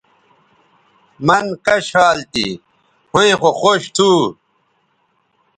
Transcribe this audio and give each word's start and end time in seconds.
مَن 1.27 1.45
کش 1.65 1.85
حال 1.97 2.19
تھی 2.31 2.47
ھویں 3.11 3.33
خو 3.39 3.49
خوش 3.61 3.81
تھو 3.95 4.11